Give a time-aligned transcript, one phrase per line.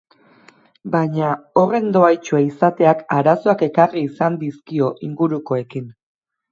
[0.95, 1.27] Baina,
[1.63, 5.91] horren dohaitsua izateak arazoak ekarri izan dizkio ingurukoekin.